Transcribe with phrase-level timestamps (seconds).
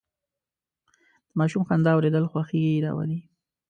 [1.27, 3.19] د ماشوم خندا اورېدل خوښي راولي.